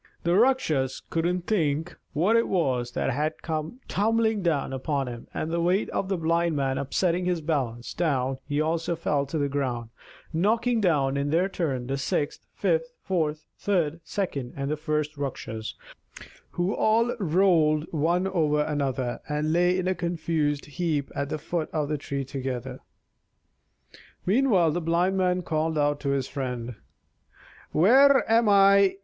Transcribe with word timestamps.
The 0.23 0.33
Rakshas 0.35 0.99
couldn't 1.11 1.45
think 1.45 1.95
what 2.13 2.35
it 2.35 2.47
was 2.47 2.93
that 2.93 3.11
had 3.11 3.43
come 3.43 3.81
tumbling 3.87 4.41
down 4.41 4.73
upon 4.73 5.05
him; 5.07 5.27
and 5.31 5.51
the 5.51 5.61
weight 5.61 5.91
of 5.91 6.09
the 6.09 6.17
Blind 6.17 6.55
Man 6.55 6.79
upsetting 6.79 7.25
his 7.25 7.39
balance, 7.39 7.93
down 7.93 8.39
he 8.47 8.59
also 8.59 8.95
fell 8.95 9.27
to 9.27 9.37
the 9.37 9.47
ground, 9.47 9.91
knocking 10.33 10.81
down 10.81 11.17
in 11.17 11.29
their 11.29 11.47
turn 11.47 11.85
the 11.85 11.99
sixth, 11.99 12.47
fifth, 12.55 12.93
fourth, 13.03 13.45
third, 13.59 14.01
second, 14.03 14.53
and 14.57 14.79
first 14.79 15.17
Rakshas, 15.17 15.75
who 16.49 16.73
all 16.73 17.15
rolled 17.19 17.85
one 17.93 18.25
over 18.25 18.63
another, 18.63 19.19
and 19.29 19.53
lay 19.53 19.77
in 19.77 19.87
a 19.87 19.93
confused 19.93 20.65
heap 20.65 21.11
at 21.13 21.29
the 21.29 21.37
foot 21.37 21.69
of 21.71 21.89
the 21.89 21.99
tree 21.99 22.25
together. 22.25 22.79
Meanwhile 24.25 24.71
the 24.71 24.81
Blind 24.81 25.15
Man 25.15 25.43
called 25.43 25.77
out 25.77 25.99
to 25.99 26.09
his 26.09 26.27
friend: 26.27 26.73
"Where 27.71 28.27
am 28.27 28.49
I? 28.49 28.95